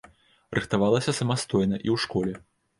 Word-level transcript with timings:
Рыхтавалася 0.59 1.15
самастойна 1.19 1.73
і 1.73 1.85
ў 1.85 2.09
школе. 2.09 2.33